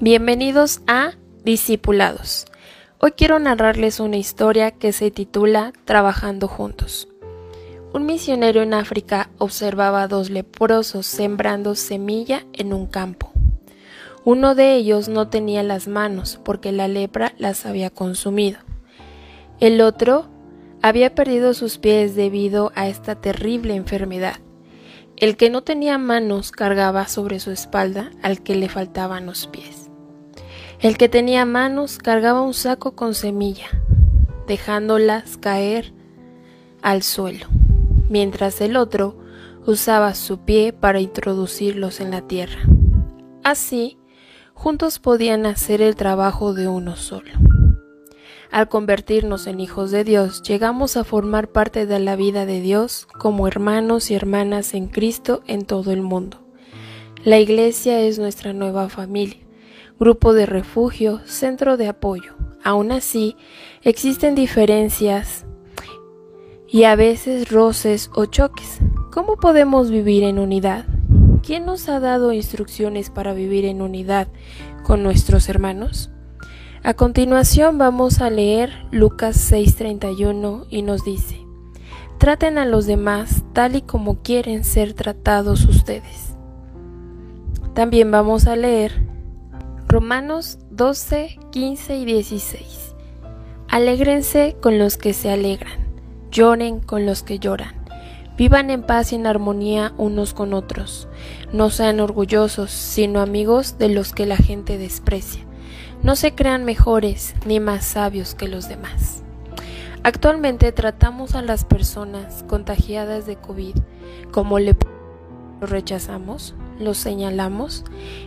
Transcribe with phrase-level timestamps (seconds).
[0.00, 2.46] Bienvenidos a Discipulados.
[3.00, 7.08] Hoy quiero narrarles una historia que se titula Trabajando juntos.
[7.92, 13.32] Un misionero en África observaba a dos leprosos sembrando semilla en un campo.
[14.24, 18.60] Uno de ellos no tenía las manos porque la lepra las había consumido.
[19.58, 20.28] El otro
[20.80, 24.36] había perdido sus pies debido a esta terrible enfermedad.
[25.16, 29.77] El que no tenía manos cargaba sobre su espalda al que le faltaban los pies.
[30.80, 33.66] El que tenía manos cargaba un saco con semilla,
[34.46, 35.92] dejándolas caer
[36.82, 37.46] al suelo,
[38.08, 39.16] mientras el otro
[39.66, 42.60] usaba su pie para introducirlos en la tierra.
[43.42, 43.98] Así,
[44.54, 47.32] juntos podían hacer el trabajo de uno solo.
[48.52, 53.08] Al convertirnos en hijos de Dios, llegamos a formar parte de la vida de Dios
[53.18, 56.38] como hermanos y hermanas en Cristo en todo el mundo.
[57.24, 59.47] La iglesia es nuestra nueva familia
[59.98, 62.34] grupo de refugio, centro de apoyo.
[62.62, 63.36] Aún así,
[63.82, 65.44] existen diferencias
[66.68, 68.78] y a veces roces o choques.
[69.10, 70.84] ¿Cómo podemos vivir en unidad?
[71.42, 74.28] ¿Quién nos ha dado instrucciones para vivir en unidad
[74.84, 76.10] con nuestros hermanos?
[76.84, 81.40] A continuación vamos a leer Lucas 6:31 y nos dice,
[82.18, 86.34] traten a los demás tal y como quieren ser tratados ustedes.
[87.74, 89.07] También vamos a leer
[89.90, 92.94] Romanos 12, 15 y 16.
[93.68, 95.78] Alégrense con los que se alegran,
[96.30, 97.74] lloren con los que lloran.
[98.36, 101.08] Vivan en paz y en armonía unos con otros.
[101.54, 105.42] No sean orgullosos, sino amigos de los que la gente desprecia.
[106.02, 109.22] No se crean mejores ni más sabios que los demás.
[110.02, 113.76] Actualmente tratamos a las personas contagiadas de COVID
[114.32, 114.76] como le
[115.62, 117.84] rechazamos, los señalamos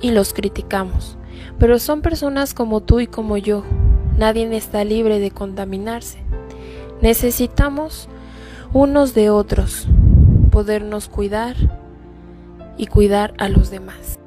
[0.00, 1.16] y los criticamos
[1.58, 3.62] pero son personas como tú y como yo.
[4.18, 6.18] Nadie está libre de contaminarse.
[7.00, 8.08] Necesitamos
[8.72, 9.86] unos de otros,
[10.50, 11.56] podernos cuidar
[12.76, 14.18] y cuidar a los demás.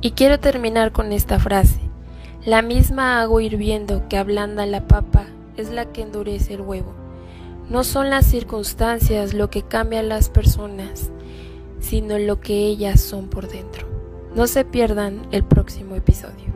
[0.00, 1.80] Y quiero terminar con esta frase.
[2.44, 5.26] La misma agua hirviendo que ablanda la papa
[5.56, 6.94] es la que endurece el huevo.
[7.70, 11.10] No son las circunstancias lo que cambia a las personas,
[11.82, 13.86] sino lo que ellas son por dentro.
[14.34, 16.52] No se pierdan el próximo episodio.